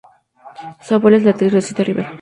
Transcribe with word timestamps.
Su 0.81 0.95
abuela 0.95 1.17
es 1.17 1.23
la 1.25 1.29
actriz 1.29 1.53
Rosita 1.53 1.83
Rivera. 1.83 2.11